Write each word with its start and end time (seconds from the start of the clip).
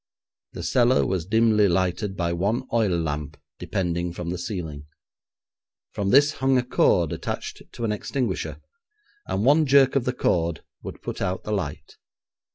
The 0.53 0.63
cellar 0.63 1.05
was 1.05 1.27
dimly 1.27 1.67
lighted 1.67 2.17
by 2.17 2.33
one 2.33 2.63
oil 2.73 2.89
lamp 2.97 3.37
depending 3.59 4.13
from 4.13 4.31
the 4.31 4.39
ceiling. 4.39 4.87
From 5.91 6.09
this 6.09 6.31
hung 6.31 6.57
a 6.57 6.63
cord 6.63 7.13
attached 7.13 7.61
to 7.73 7.85
an 7.85 7.91
extinguisher, 7.91 8.59
and 9.27 9.45
one 9.45 9.67
jerk 9.67 9.95
of 9.95 10.05
the 10.05 10.13
cord 10.13 10.63
would 10.81 11.03
put 11.03 11.21
out 11.21 11.43
the 11.43 11.51
light. 11.53 11.97